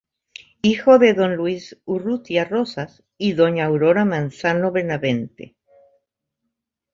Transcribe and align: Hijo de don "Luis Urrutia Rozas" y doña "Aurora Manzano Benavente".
Hijo 0.63 0.97
de 0.97 1.13
don 1.13 1.35
"Luis 1.35 1.77
Urrutia 1.85 2.43
Rozas" 2.45 3.03
y 3.19 3.33
doña 3.33 3.65
"Aurora 3.65 4.03
Manzano 4.03 4.71
Benavente". 4.71 5.55